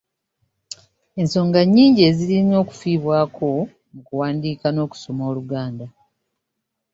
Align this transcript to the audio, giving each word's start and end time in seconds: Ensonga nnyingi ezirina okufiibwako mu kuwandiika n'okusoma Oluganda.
Ensonga 1.21 1.59
nnyingi 1.63 2.01
ezirina 2.09 2.55
okufiibwako 2.63 3.49
mu 3.93 3.99
kuwandiika 4.07 4.67
n'okusoma 4.71 5.23
Oluganda. 5.31 5.85